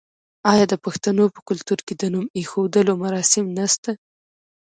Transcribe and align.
آیا 0.51 0.65
د 0.69 0.75
پښتنو 0.85 1.23
په 1.35 1.39
کلتور 1.47 1.79
کې 1.87 1.93
د 1.97 2.03
نوم 2.13 2.25
ایښودلو 2.37 2.93
مراسم 3.03 3.45
نشته؟ 3.57 3.91